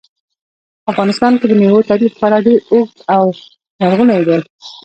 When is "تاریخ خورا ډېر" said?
1.89-2.59